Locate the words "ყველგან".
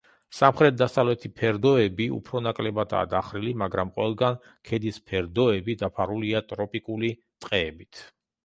3.99-4.41